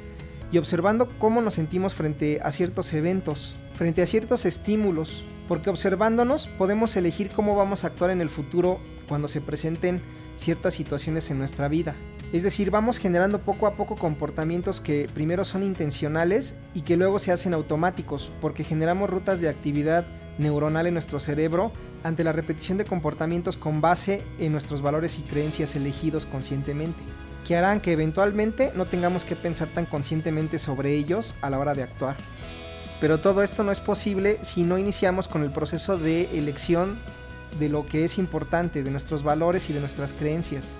y 0.50 0.58
observando 0.58 1.08
cómo 1.18 1.40
nos 1.40 1.54
sentimos 1.54 1.94
frente 1.94 2.40
a 2.42 2.50
ciertos 2.50 2.92
eventos, 2.92 3.56
frente 3.72 4.02
a 4.02 4.06
ciertos 4.06 4.44
estímulos, 4.44 5.24
porque 5.48 5.70
observándonos 5.70 6.46
podemos 6.46 6.94
elegir 6.94 7.30
cómo 7.30 7.56
vamos 7.56 7.84
a 7.84 7.86
actuar 7.88 8.10
en 8.10 8.20
el 8.20 8.28
futuro 8.28 8.78
cuando 9.08 9.28
se 9.28 9.40
presenten 9.40 10.02
ciertas 10.36 10.74
situaciones 10.74 11.30
en 11.30 11.38
nuestra 11.38 11.68
vida. 11.68 11.96
Es 12.32 12.42
decir, 12.42 12.70
vamos 12.70 12.98
generando 12.98 13.42
poco 13.42 13.66
a 13.66 13.76
poco 13.76 13.94
comportamientos 13.94 14.80
que 14.80 15.06
primero 15.12 15.44
son 15.44 15.62
intencionales 15.62 16.56
y 16.74 16.82
que 16.82 16.96
luego 16.96 17.18
se 17.18 17.32
hacen 17.32 17.54
automáticos, 17.54 18.32
porque 18.40 18.64
generamos 18.64 19.10
rutas 19.10 19.40
de 19.40 19.48
actividad 19.48 20.06
neuronal 20.38 20.86
en 20.86 20.94
nuestro 20.94 21.20
cerebro 21.20 21.72
ante 22.04 22.24
la 22.24 22.32
repetición 22.32 22.78
de 22.78 22.84
comportamientos 22.84 23.56
con 23.56 23.80
base 23.80 24.24
en 24.38 24.52
nuestros 24.52 24.82
valores 24.82 25.18
y 25.18 25.22
creencias 25.22 25.76
elegidos 25.76 26.26
conscientemente, 26.26 27.02
que 27.44 27.56
harán 27.56 27.80
que 27.80 27.92
eventualmente 27.92 28.72
no 28.74 28.86
tengamos 28.86 29.24
que 29.24 29.36
pensar 29.36 29.68
tan 29.68 29.86
conscientemente 29.86 30.58
sobre 30.58 30.94
ellos 30.94 31.34
a 31.40 31.50
la 31.50 31.58
hora 31.58 31.74
de 31.74 31.82
actuar. 31.82 32.16
Pero 33.00 33.18
todo 33.18 33.42
esto 33.42 33.64
no 33.64 33.72
es 33.72 33.80
posible 33.80 34.38
si 34.42 34.62
no 34.62 34.78
iniciamos 34.78 35.26
con 35.26 35.42
el 35.42 35.50
proceso 35.50 35.98
de 35.98 36.38
elección 36.38 36.98
de 37.58 37.68
lo 37.68 37.84
que 37.84 38.04
es 38.04 38.18
importante, 38.18 38.82
de 38.82 38.90
nuestros 38.90 39.22
valores 39.22 39.68
y 39.70 39.72
de 39.72 39.80
nuestras 39.80 40.12
creencias. 40.12 40.76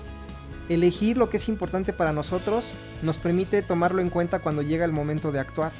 Elegir 0.69 1.17
lo 1.17 1.29
que 1.29 1.37
es 1.37 1.49
importante 1.49 1.91
para 1.91 2.13
nosotros 2.13 2.71
nos 3.01 3.17
permite 3.17 3.61
tomarlo 3.61 4.01
en 4.01 4.09
cuenta 4.09 4.39
cuando 4.39 4.61
llega 4.61 4.85
el 4.85 4.93
momento 4.93 5.31
de 5.31 5.39
actuar. 5.39 5.71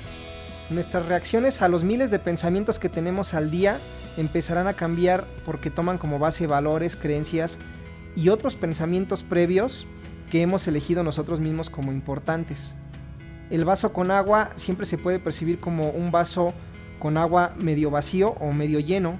Nuestras 0.74 1.06
reacciones 1.06 1.62
a 1.62 1.68
los 1.68 1.84
miles 1.84 2.10
de 2.10 2.18
pensamientos 2.18 2.80
que 2.80 2.90
tenemos 2.90 3.36
al 3.36 3.52
día 3.52 3.80
empezarán 4.18 4.66
a 4.66 4.74
cambiar 4.74 5.24
porque 5.46 5.70
toman 5.70 6.00
como 6.00 6.18
base 6.18 6.48
valores, 6.48 6.96
creencias 6.96 7.60
y 8.16 8.30
otros 8.30 8.56
pensamientos 8.56 9.22
previos 9.22 9.86
que 10.32 10.42
hemos 10.42 10.68
elegido 10.68 11.04
nosotros 11.04 11.40
mismos 11.40 11.70
como 11.70 11.92
importantes. 11.92 12.74
El 13.52 13.66
vaso 13.66 13.94
con 13.94 14.10
agua 14.10 14.50
siempre 14.56 14.88
se 14.88 14.98
puede 14.98 15.20
percibir 15.20 15.60
como 15.60 15.92
un 15.92 16.10
vaso 16.10 16.54
con 16.98 17.20
agua 17.20 17.54
medio 17.62 17.92
vacío 17.92 18.30
o 18.40 18.52
medio 18.52 18.80
lleno, 18.80 19.20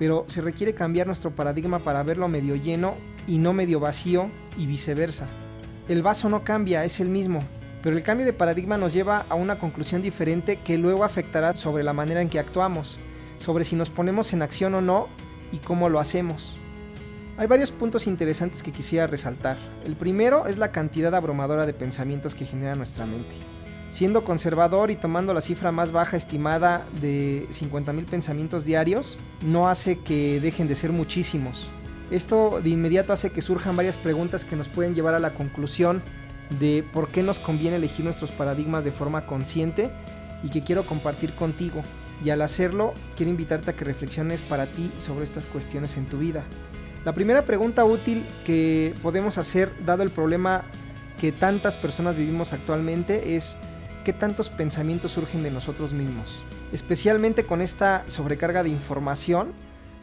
pero 0.00 0.24
se 0.26 0.40
requiere 0.40 0.74
cambiar 0.74 1.06
nuestro 1.06 1.32
paradigma 1.32 1.78
para 1.78 2.02
verlo 2.02 2.26
medio 2.26 2.56
lleno 2.56 2.96
y 3.28 3.38
no 3.38 3.52
medio 3.52 3.78
vacío 3.78 4.32
y 4.58 4.66
viceversa. 4.66 5.28
El 5.86 6.02
vaso 6.02 6.28
no 6.28 6.42
cambia, 6.42 6.84
es 6.84 6.98
el 6.98 7.08
mismo, 7.08 7.38
pero 7.82 7.96
el 7.96 8.02
cambio 8.02 8.26
de 8.26 8.32
paradigma 8.32 8.76
nos 8.76 8.92
lleva 8.92 9.24
a 9.28 9.34
una 9.34 9.58
conclusión 9.58 10.02
diferente 10.02 10.56
que 10.56 10.78
luego 10.78 11.04
afectará 11.04 11.54
sobre 11.54 11.82
la 11.82 11.92
manera 11.92 12.20
en 12.20 12.28
que 12.28 12.38
actuamos, 12.38 12.98
sobre 13.38 13.64
si 13.64 13.76
nos 13.76 13.90
ponemos 13.90 14.32
en 14.32 14.42
acción 14.42 14.74
o 14.74 14.80
no 14.80 15.08
y 15.52 15.58
cómo 15.58 15.88
lo 15.88 16.00
hacemos. 16.00 16.58
Hay 17.36 17.46
varios 17.46 17.70
puntos 17.70 18.08
interesantes 18.08 18.64
que 18.64 18.72
quisiera 18.72 19.06
resaltar. 19.06 19.56
El 19.84 19.94
primero 19.94 20.46
es 20.48 20.58
la 20.58 20.72
cantidad 20.72 21.14
abrumadora 21.14 21.66
de 21.66 21.72
pensamientos 21.72 22.34
que 22.34 22.44
genera 22.44 22.74
nuestra 22.74 23.06
mente. 23.06 23.36
Siendo 23.90 24.24
conservador 24.24 24.90
y 24.90 24.96
tomando 24.96 25.32
la 25.32 25.40
cifra 25.40 25.70
más 25.70 25.92
baja 25.92 26.16
estimada 26.16 26.84
de 27.00 27.46
50.000 27.50 28.06
pensamientos 28.06 28.64
diarios, 28.64 29.20
no 29.46 29.68
hace 29.68 30.00
que 30.00 30.40
dejen 30.40 30.66
de 30.66 30.74
ser 30.74 30.90
muchísimos. 30.90 31.68
Esto 32.10 32.60
de 32.60 32.70
inmediato 32.70 33.12
hace 33.12 33.30
que 33.30 33.40
surjan 33.40 33.76
varias 33.76 33.96
preguntas 33.96 34.44
que 34.44 34.56
nos 34.56 34.68
pueden 34.68 34.94
llevar 34.94 35.14
a 35.14 35.18
la 35.20 35.34
conclusión 35.34 36.02
de 36.60 36.84
por 36.92 37.08
qué 37.08 37.22
nos 37.22 37.38
conviene 37.38 37.76
elegir 37.76 38.04
nuestros 38.04 38.30
paradigmas 38.30 38.84
de 38.84 38.92
forma 38.92 39.26
consciente 39.26 39.90
y 40.42 40.48
que 40.48 40.62
quiero 40.62 40.86
compartir 40.86 41.32
contigo. 41.34 41.82
Y 42.24 42.30
al 42.30 42.42
hacerlo, 42.42 42.94
quiero 43.16 43.30
invitarte 43.30 43.70
a 43.70 43.76
que 43.76 43.84
reflexiones 43.84 44.42
para 44.42 44.66
ti 44.66 44.90
sobre 44.98 45.24
estas 45.24 45.46
cuestiones 45.46 45.96
en 45.96 46.06
tu 46.06 46.18
vida. 46.18 46.44
La 47.04 47.12
primera 47.12 47.42
pregunta 47.42 47.84
útil 47.84 48.24
que 48.44 48.94
podemos 49.02 49.38
hacer, 49.38 49.72
dado 49.84 50.02
el 50.02 50.10
problema 50.10 50.64
que 51.18 51.32
tantas 51.32 51.76
personas 51.76 52.16
vivimos 52.16 52.52
actualmente, 52.52 53.36
es 53.36 53.56
qué 54.04 54.12
tantos 54.12 54.50
pensamientos 54.50 55.12
surgen 55.12 55.42
de 55.42 55.50
nosotros 55.50 55.92
mismos. 55.92 56.42
Especialmente 56.72 57.44
con 57.44 57.62
esta 57.62 58.04
sobrecarga 58.06 58.62
de 58.62 58.68
información, 58.68 59.52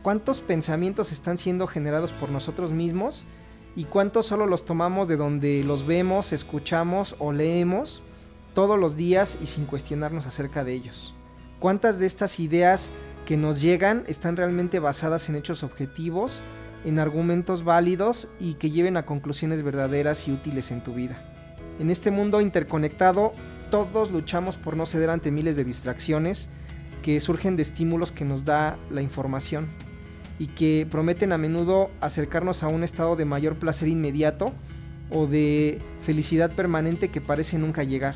cuántos 0.04 0.42
pensamientos 0.42 1.12
están 1.12 1.38
siendo 1.38 1.68
generados 1.68 2.12
por 2.12 2.30
nosotros 2.30 2.72
mismos 2.72 3.25
y 3.75 3.86
cuántos 3.86 4.25
solo 4.27 4.48
los 4.48 4.65
tomamos 4.65 5.08
de 5.08 5.17
donde 5.17 5.63
los 5.63 5.86
vemos, 5.86 6.32
escuchamos 6.32 7.15
o 7.20 7.32
leemos 7.32 8.01
todos 8.53 8.79
los 8.79 8.96
días 8.96 9.38
y 9.41 9.48
sin 9.48 9.65
cuestionarnos 9.65 10.25
acerca 10.25 10.63
de 10.63 10.74
ellos. 10.74 11.13
¿Cuántas 11.60 12.00
de 12.00 12.05
estas 12.05 12.39
ideas 12.39 12.91
que 13.25 13.38
nos 13.38 13.62
llegan 13.62 14.03
están 14.08 14.38
realmente 14.38 14.79
basadas 14.79 15.29
en 15.29 15.36
hechos 15.36 15.63
objetivos, 15.63 16.41
en 16.86 17.00
argumentos 17.00 17.63
válidos 17.63 18.29
y 18.39 18.53
que 18.53 18.72
lleven 18.72 18.98
a 18.98 19.05
conclusiones 19.05 19.62
verdaderas 19.62 20.27
y 20.27 20.32
útiles 20.32 20.72
en 20.72 20.84
tu 20.84 20.94
vida? 20.94 21.22
En 21.79 21.89
este 21.89 22.12
mundo 22.12 22.39
interconectado, 22.39 23.34
todos 23.70 24.12
luchamos 24.12 24.58
por 24.58 24.77
no 24.77 24.86
ceder 24.86 25.10
ante 25.10 25.32
miles 25.32 25.58
de 25.58 25.65
distracciones 25.65 26.50
que 27.01 27.20
surgen 27.20 27.58
de 27.58 27.63
estímulos 27.63 28.13
que 28.13 28.24
nos 28.24 28.46
da 28.46 28.77
la 28.89 29.01
información 29.01 29.67
y 30.39 30.48
que 30.48 30.88
prometen 30.89 31.32
a 31.32 31.38
menudo 31.38 31.92
acercarnos 32.01 32.63
a 32.63 32.68
un 32.68 32.84
estado 32.84 33.15
de 33.15 33.25
mayor 33.25 33.58
placer 33.58 33.88
inmediato 33.88 34.54
o 35.12 35.27
de 35.27 35.80
felicidad 36.01 36.51
permanente 36.51 37.10
que 37.10 37.22
parece 37.22 37.58
nunca 37.58 37.84
llegar. 37.84 38.15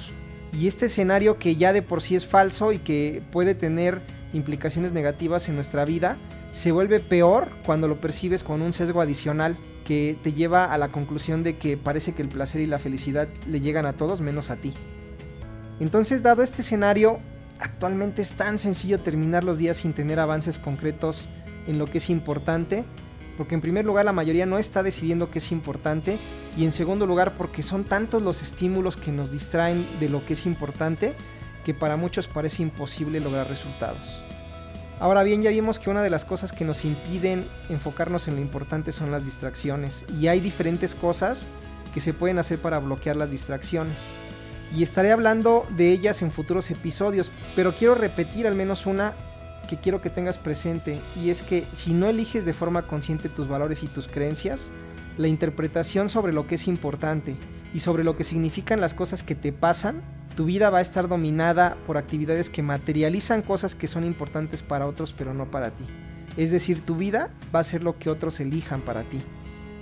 Y 0.57 0.67
este 0.67 0.87
escenario 0.87 1.37
que 1.37 1.55
ya 1.55 1.73
de 1.73 1.81
por 1.81 2.01
sí 2.01 2.15
es 2.15 2.25
falso 2.25 2.71
y 2.71 2.79
que 2.79 3.21
puede 3.31 3.55
tener 3.55 4.01
implicaciones 4.33 4.93
negativas 4.93 5.47
en 5.49 5.55
nuestra 5.55 5.85
vida, 5.85 6.17
se 6.51 6.71
vuelve 6.71 6.99
peor 6.99 7.49
cuando 7.65 7.87
lo 7.87 8.01
percibes 8.01 8.43
con 8.43 8.61
un 8.61 8.73
sesgo 8.73 9.01
adicional 9.01 9.57
que 9.85 10.17
te 10.21 10.33
lleva 10.33 10.65
a 10.65 10.77
la 10.77 10.91
conclusión 10.91 11.43
de 11.43 11.57
que 11.57 11.77
parece 11.77 12.13
que 12.13 12.21
el 12.21 12.29
placer 12.29 12.61
y 12.61 12.65
la 12.65 12.79
felicidad 12.79 13.27
le 13.47 13.59
llegan 13.59 13.85
a 13.85 13.93
todos 13.93 14.21
menos 14.21 14.49
a 14.49 14.57
ti. 14.57 14.73
Entonces, 15.79 16.21
dado 16.21 16.43
este 16.43 16.61
escenario, 16.61 17.19
actualmente 17.59 18.21
es 18.21 18.33
tan 18.33 18.59
sencillo 18.59 18.99
terminar 18.99 19.43
los 19.43 19.57
días 19.57 19.77
sin 19.77 19.93
tener 19.93 20.19
avances 20.19 20.59
concretos 20.59 21.29
en 21.69 21.77
lo 21.77 21.85
que 21.85 21.99
es 21.99 22.09
importante, 22.09 22.83
porque 23.37 23.55
en 23.55 23.61
primer 23.61 23.85
lugar 23.85 24.03
la 24.03 24.11
mayoría 24.11 24.45
no 24.45 24.57
está 24.57 24.83
decidiendo 24.83 25.29
qué 25.29 25.37
es 25.37 25.51
importante 25.51 26.17
y 26.57 26.65
en 26.65 26.71
segundo 26.71 27.05
lugar 27.05 27.33
porque 27.37 27.63
son 27.63 27.83
tantos 27.83 28.21
los 28.21 28.41
estímulos 28.41 28.97
que 28.97 29.11
nos 29.11 29.31
distraen 29.31 29.87
de 29.99 30.09
lo 30.09 30.25
que 30.25 30.33
es 30.33 30.45
importante 30.45 31.13
que 31.63 31.73
para 31.73 31.95
muchos 31.95 32.27
parece 32.27 32.63
imposible 32.63 33.19
lograr 33.19 33.47
resultados. 33.47 34.19
Ahora 34.99 35.23
bien, 35.23 35.41
ya 35.41 35.51
vimos 35.51 35.79
que 35.79 35.89
una 35.89 36.01
de 36.01 36.09
las 36.09 36.25
cosas 36.25 36.51
que 36.51 36.65
nos 36.65 36.83
impiden 36.83 37.47
enfocarnos 37.69 38.27
en 38.27 38.35
lo 38.35 38.41
importante 38.41 38.91
son 38.91 39.11
las 39.11 39.25
distracciones 39.25 40.05
y 40.19 40.27
hay 40.27 40.41
diferentes 40.41 40.95
cosas 40.95 41.47
que 41.93 42.01
se 42.01 42.13
pueden 42.13 42.39
hacer 42.39 42.59
para 42.59 42.79
bloquear 42.79 43.15
las 43.15 43.31
distracciones. 43.31 44.11
Y 44.75 44.83
estaré 44.83 45.11
hablando 45.11 45.65
de 45.77 45.91
ellas 45.91 46.21
en 46.21 46.31
futuros 46.31 46.69
episodios, 46.71 47.31
pero 47.55 47.73
quiero 47.73 47.95
repetir 47.95 48.45
al 48.45 48.55
menos 48.55 48.85
una 48.85 49.13
que 49.69 49.77
quiero 49.77 50.01
que 50.01 50.09
tengas 50.09 50.39
presente 50.39 50.99
y 51.15 51.29
es 51.29 51.43
que 51.43 51.67
si 51.71 51.93
no 51.93 52.07
eliges 52.09 52.43
de 52.43 52.53
forma 52.53 52.87
consciente 52.87 53.29
tus 53.29 53.47
valores 53.47 53.83
y 53.83 53.87
tus 53.87 54.07
creencias, 54.07 54.71
la 55.19 55.27
interpretación 55.27 56.09
sobre 56.09 56.33
lo 56.33 56.47
que 56.47 56.55
es 56.55 56.67
importante 56.67 57.35
y 57.71 57.81
sobre 57.81 58.03
lo 58.03 58.15
que 58.15 58.23
significan 58.23 58.81
las 58.81 58.95
cosas 58.95 59.21
que 59.21 59.35
te 59.35 59.53
pasan, 59.53 60.01
tu 60.35 60.45
vida 60.45 60.71
va 60.71 60.79
a 60.79 60.81
estar 60.81 61.07
dominada 61.07 61.77
por 61.85 61.97
actividades 61.97 62.49
que 62.49 62.63
materializan 62.63 63.43
cosas 63.43 63.75
que 63.75 63.87
son 63.87 64.05
importantes 64.05 64.63
para 64.63 64.87
otros 64.87 65.13
pero 65.13 65.35
no 65.35 65.51
para 65.51 65.69
ti. 65.69 65.85
Es 66.35 66.49
decir, 66.49 66.83
tu 66.83 66.95
vida 66.95 67.29
va 67.53 67.59
a 67.59 67.63
ser 67.63 67.83
lo 67.83 67.99
que 67.99 68.09
otros 68.09 68.39
elijan 68.39 68.81
para 68.81 69.03
ti. 69.03 69.21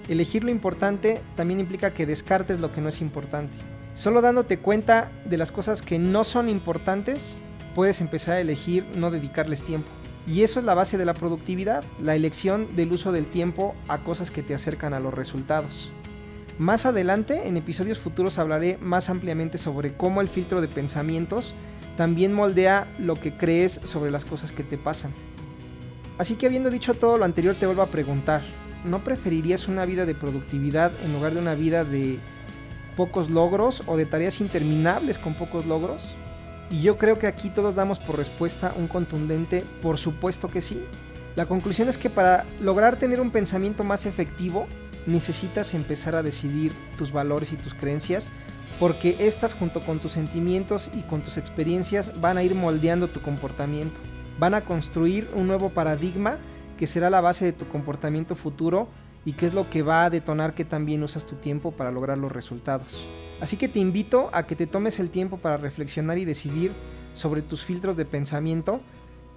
Elegir 0.10 0.44
lo 0.44 0.52
importante 0.52 1.22
también 1.38 1.62
implica 1.62 1.94
que 1.94 2.06
descartes 2.06 2.60
lo 2.60 2.74
que 2.74 2.82
no 2.82 2.90
es 2.90 3.00
importante. 3.00 3.56
Solo 3.94 4.22
dándote 4.22 4.60
cuenta 4.60 5.12
de 5.26 5.38
las 5.38 5.54
cosas 5.54 5.82
que 5.82 5.98
no 5.98 6.26
son 6.26 6.50
importantes, 6.50 7.40
puedes 7.78 8.02
empezar 8.02 8.34
a 8.34 8.40
elegir 8.40 8.88
no 8.98 9.12
dedicarles 9.12 9.64
tiempo. 9.64 9.88
Y 10.26 10.42
eso 10.42 10.58
es 10.58 10.66
la 10.66 10.74
base 10.74 10.98
de 10.98 11.06
la 11.06 11.14
productividad, 11.14 11.86
la 12.02 12.16
elección 12.16 12.76
del 12.76 12.92
uso 12.92 13.12
del 13.12 13.28
tiempo 13.28 13.76
a 13.88 14.00
cosas 14.00 14.32
que 14.32 14.42
te 14.42 14.56
acercan 14.56 14.96
a 14.96 15.00
los 15.00 15.14
resultados. 15.14 15.92
Más 16.58 16.88
adelante, 16.88 17.48
en 17.48 17.56
episodios 17.56 18.00
futuros, 18.00 18.40
hablaré 18.40 18.80
más 18.82 19.12
ampliamente 19.12 19.60
sobre 19.60 19.94
cómo 19.94 20.22
el 20.22 20.28
filtro 20.28 20.60
de 20.60 20.68
pensamientos 20.68 21.54
también 21.98 22.34
moldea 22.34 22.92
lo 22.98 23.14
que 23.14 23.38
crees 23.38 23.80
sobre 23.84 24.10
las 24.10 24.26
cosas 24.26 24.52
que 24.52 24.64
te 24.64 24.80
pasan. 24.80 25.14
Así 26.18 26.36
que 26.36 26.48
habiendo 26.48 26.72
dicho 26.72 26.96
todo 26.96 27.18
lo 27.18 27.26
anterior, 27.26 27.54
te 27.54 27.68
vuelvo 27.68 27.84
a 27.84 27.92
preguntar, 27.92 28.42
¿no 28.86 29.04
preferirías 29.04 29.68
una 29.68 29.86
vida 29.86 30.08
de 30.08 30.16
productividad 30.16 30.94
en 31.06 31.14
lugar 31.14 31.36
de 31.36 31.42
una 31.42 31.54
vida 31.54 31.86
de 31.86 32.18
pocos 32.96 33.30
logros 33.30 33.84
o 33.86 33.98
de 33.98 34.08
tareas 34.08 34.42
interminables 34.42 35.20
con 35.20 35.36
pocos 35.36 35.68
logros? 35.68 36.18
Y 36.70 36.82
yo 36.82 36.98
creo 36.98 37.18
que 37.18 37.28
aquí 37.28 37.50
todos 37.50 37.76
damos 37.76 38.00
por 38.00 38.18
respuesta 38.18 38.74
un 38.78 38.88
contundente, 38.88 39.64
por 39.82 39.98
supuesto 39.98 40.50
que 40.50 40.62
sí. 40.62 40.84
La 41.36 41.46
conclusión 41.46 41.88
es 41.88 41.98
que 41.98 42.10
para 42.10 42.46
lograr 42.60 42.98
tener 42.98 43.22
un 43.22 43.32
pensamiento 43.32 43.84
más 43.84 44.06
efectivo, 44.06 44.68
necesitas 45.06 45.74
empezar 45.74 46.16
a 46.16 46.24
decidir 46.24 46.74
tus 46.98 47.12
valores 47.12 47.54
y 47.54 47.56
tus 47.56 47.74
creencias, 47.74 48.32
porque 48.80 49.16
estas 49.20 49.54
junto 49.54 49.82
con 49.82 50.00
tus 50.00 50.12
sentimientos 50.12 50.92
y 50.94 51.02
con 51.04 51.22
tus 51.22 51.38
experiencias 51.38 52.20
van 52.20 52.38
a 52.38 52.44
ir 52.44 52.54
moldeando 52.54 53.08
tu 53.08 53.22
comportamiento. 53.22 54.00
Van 54.40 54.54
a 54.54 54.62
construir 54.62 55.30
un 55.34 55.48
nuevo 55.48 55.70
paradigma 55.70 56.38
que 56.78 56.86
será 56.86 57.10
la 57.10 57.22
base 57.22 57.46
de 57.46 57.54
tu 57.54 57.68
comportamiento 57.68 58.36
futuro 58.36 58.88
y 59.26 59.34
que 59.34 59.46
es 59.46 59.54
lo 59.54 59.70
que 59.70 59.82
va 59.82 60.06
a 60.06 60.10
detonar 60.10 60.54
que 60.54 60.66
también 60.66 61.04
usas 61.04 61.26
tu 61.26 61.36
tiempo 61.36 61.72
para 61.72 61.92
lograr 61.92 62.18
los 62.18 62.32
resultados. 62.32 63.06
Así 63.40 63.58
que 63.58 63.68
te 63.68 63.80
invito 63.80 64.30
a 64.34 64.48
que 64.48 64.56
te 64.56 64.68
tomes 64.68 65.00
el 65.00 65.10
tiempo 65.10 65.38
para 65.38 65.58
reflexionar 65.58 66.18
y 66.18 66.26
decidir 66.26 66.72
sobre 67.14 67.42
tus 67.42 67.64
filtros 67.64 67.98
de 67.98 68.06
pensamiento 68.06 68.82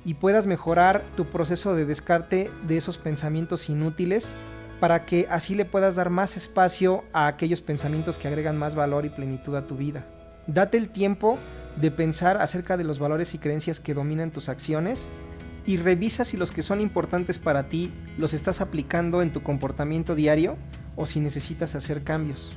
y 0.05 0.15
puedas 0.15 0.47
mejorar 0.47 1.05
tu 1.17 1.27
proceso 1.27 1.75
de 1.75 1.85
descarte 1.85 2.51
de 2.67 2.77
esos 2.77 2.99
pensamientos 2.99 3.69
inútiles 3.69 4.37
para 4.81 5.05
que 5.05 5.27
así 5.31 5.55
le 5.55 5.67
puedas 5.67 5.95
dar 5.95 6.09
más 6.09 6.37
espacio 6.39 7.05
a 7.13 7.27
aquellos 7.27 7.61
pensamientos 7.61 8.19
que 8.19 8.29
agregan 8.29 8.57
más 8.57 8.75
valor 8.75 9.05
y 9.05 9.11
plenitud 9.11 9.55
a 9.55 9.67
tu 9.67 9.77
vida. 9.77 10.07
Date 10.47 10.79
el 10.79 10.89
tiempo 10.89 11.39
de 11.79 11.91
pensar 11.91 12.41
acerca 12.41 12.79
de 12.79 12.85
los 12.85 12.99
valores 12.99 13.35
y 13.35 13.39
creencias 13.39 13.79
que 13.79 13.95
dominan 13.95 14.31
tus 14.31 14.49
acciones 14.49 15.09
y 15.67 15.77
revisa 15.77 16.25
si 16.25 16.39
los 16.39 16.51
que 16.51 16.63
son 16.63 16.81
importantes 16.81 17.39
para 17.39 17.69
ti 17.69 17.93
los 18.17 18.33
estás 18.33 18.63
aplicando 18.63 19.21
en 19.21 19.33
tu 19.33 19.43
comportamiento 19.43 20.15
diario 20.15 20.57
o 20.97 21.05
si 21.05 21.21
necesitas 21.21 21.75
hacer 21.75 22.03
cambios. 22.03 22.57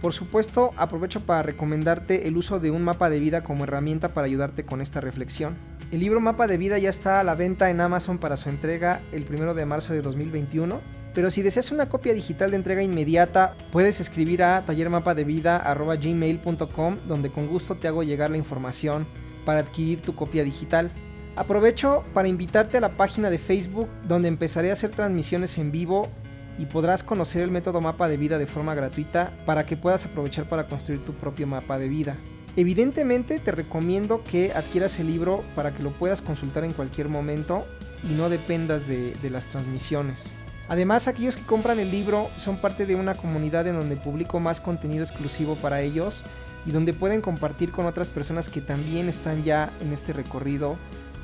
Por 0.00 0.12
supuesto, 0.12 0.72
aprovecho 0.76 1.24
para 1.24 1.42
recomendarte 1.42 2.28
el 2.28 2.36
uso 2.36 2.60
de 2.60 2.70
un 2.70 2.82
mapa 2.82 3.08
de 3.08 3.18
vida 3.18 3.42
como 3.42 3.64
herramienta 3.64 4.12
para 4.12 4.26
ayudarte 4.26 4.66
con 4.66 4.80
esta 4.80 5.00
reflexión. 5.00 5.56
El 5.90 6.00
libro 6.00 6.20
Mapa 6.20 6.46
de 6.46 6.58
Vida 6.58 6.78
ya 6.78 6.90
está 6.90 7.20
a 7.20 7.24
la 7.24 7.36
venta 7.36 7.70
en 7.70 7.80
Amazon 7.80 8.18
para 8.18 8.36
su 8.36 8.48
entrega 8.48 9.02
el 9.12 9.24
1 9.28 9.54
de 9.54 9.66
marzo 9.66 9.92
de 9.92 10.02
2021, 10.02 10.80
pero 11.14 11.30
si 11.30 11.42
deseas 11.42 11.70
una 11.70 11.88
copia 11.88 12.12
digital 12.12 12.50
de 12.50 12.56
entrega 12.56 12.82
inmediata, 12.82 13.56
puedes 13.70 14.00
escribir 14.00 14.42
a 14.42 14.64
tallermapadevida.gmail.com 14.64 16.96
donde 17.06 17.30
con 17.30 17.46
gusto 17.46 17.76
te 17.76 17.86
hago 17.88 18.02
llegar 18.02 18.30
la 18.30 18.36
información 18.36 19.06
para 19.44 19.60
adquirir 19.60 20.02
tu 20.02 20.16
copia 20.16 20.44
digital. 20.44 20.90
Aprovecho 21.36 22.04
para 22.12 22.28
invitarte 22.28 22.76
a 22.78 22.80
la 22.80 22.96
página 22.96 23.30
de 23.30 23.38
Facebook 23.38 23.88
donde 24.06 24.28
empezaré 24.28 24.70
a 24.70 24.74
hacer 24.74 24.90
transmisiones 24.90 25.56
en 25.56 25.70
vivo 25.70 26.10
y 26.58 26.66
podrás 26.66 27.02
conocer 27.02 27.42
el 27.42 27.50
método 27.50 27.80
mapa 27.80 28.08
de 28.08 28.16
vida 28.16 28.38
de 28.38 28.46
forma 28.46 28.74
gratuita 28.74 29.32
para 29.44 29.66
que 29.66 29.76
puedas 29.76 30.04
aprovechar 30.06 30.48
para 30.48 30.66
construir 30.66 31.04
tu 31.04 31.14
propio 31.14 31.46
mapa 31.46 31.78
de 31.78 31.88
vida. 31.88 32.16
Evidentemente 32.56 33.38
te 33.38 33.52
recomiendo 33.52 34.24
que 34.24 34.52
adquieras 34.52 34.98
el 34.98 35.08
libro 35.08 35.44
para 35.54 35.72
que 35.72 35.82
lo 35.82 35.90
puedas 35.90 36.22
consultar 36.22 36.64
en 36.64 36.72
cualquier 36.72 37.08
momento 37.08 37.66
y 38.02 38.14
no 38.14 38.30
dependas 38.30 38.86
de, 38.86 39.12
de 39.14 39.30
las 39.30 39.48
transmisiones. 39.48 40.30
Además, 40.68 41.06
aquellos 41.06 41.36
que 41.36 41.44
compran 41.44 41.78
el 41.78 41.90
libro 41.90 42.28
son 42.36 42.56
parte 42.56 42.86
de 42.86 42.96
una 42.96 43.14
comunidad 43.14 43.66
en 43.68 43.76
donde 43.76 43.96
publico 43.96 44.40
más 44.40 44.60
contenido 44.60 45.04
exclusivo 45.04 45.54
para 45.56 45.80
ellos 45.82 46.24
y 46.64 46.72
donde 46.72 46.92
pueden 46.92 47.20
compartir 47.20 47.70
con 47.70 47.86
otras 47.86 48.10
personas 48.10 48.48
que 48.48 48.60
también 48.60 49.08
están 49.08 49.44
ya 49.44 49.70
en 49.80 49.92
este 49.92 50.12
recorrido 50.12 50.76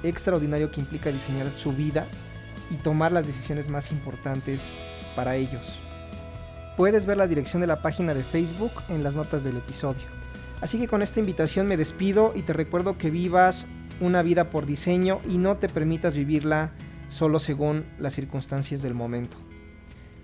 extraordinario 0.04 0.70
que 0.70 0.80
implica 0.80 1.10
diseñar 1.10 1.50
su 1.50 1.72
vida 1.72 2.06
y 2.70 2.76
tomar 2.76 3.10
las 3.10 3.26
decisiones 3.26 3.68
más 3.68 3.90
importantes 3.90 4.72
para 5.14 5.36
ellos. 5.36 5.78
Puedes 6.76 7.06
ver 7.06 7.18
la 7.18 7.26
dirección 7.26 7.60
de 7.60 7.66
la 7.66 7.82
página 7.82 8.14
de 8.14 8.22
Facebook 8.22 8.72
en 8.88 9.02
las 9.02 9.14
notas 9.14 9.44
del 9.44 9.56
episodio. 9.56 10.02
Así 10.60 10.78
que 10.78 10.88
con 10.88 11.02
esta 11.02 11.20
invitación 11.20 11.66
me 11.66 11.76
despido 11.76 12.32
y 12.34 12.42
te 12.42 12.52
recuerdo 12.52 12.96
que 12.96 13.10
vivas 13.10 13.66
una 14.00 14.22
vida 14.22 14.50
por 14.50 14.66
diseño 14.66 15.20
y 15.28 15.38
no 15.38 15.56
te 15.56 15.68
permitas 15.68 16.14
vivirla 16.14 16.72
solo 17.08 17.38
según 17.38 17.84
las 17.98 18.14
circunstancias 18.14 18.80
del 18.82 18.94
momento. 18.94 19.36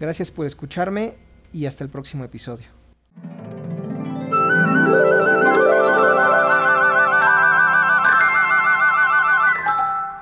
Gracias 0.01 0.31
por 0.31 0.47
escucharme 0.47 1.17
y 1.53 1.67
hasta 1.67 1.85
el 1.85 1.91
próximo 1.91 2.25
episodio. 2.25 2.67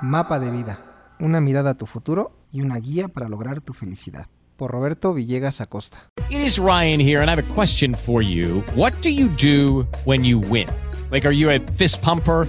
Mapa 0.02 0.38
de 0.38 0.50
vida. 0.50 1.14
Una 1.18 1.40
mirada 1.40 1.70
a 1.70 1.76
tu 1.76 1.86
futuro 1.86 2.36
y 2.52 2.60
una 2.60 2.76
guía 2.78 3.08
para 3.08 3.28
lograr 3.28 3.60
tu 3.60 3.72
felicidad. 3.72 4.26
Por 4.56 4.70
Roberto 4.70 5.12
Villegas 5.12 5.60
Acosta. 5.60 5.98
It 6.30 6.40
is 6.40 6.58
Ryan 6.58 6.98
here 6.98 7.20
and 7.20 7.30
I 7.30 7.34
have 7.34 7.50
a 7.50 7.54
question 7.54 7.94
for 7.94 8.22
you. 8.22 8.62
What 8.74 9.00
do 9.02 9.10
you 9.10 9.28
do 9.28 9.82
when 10.04 10.24
you 10.24 10.38
win? 10.38 10.68
Like 11.10 11.26
are 11.26 11.32
you 11.32 11.50
a 11.50 11.58
fist 11.58 12.00
pumper? 12.02 12.48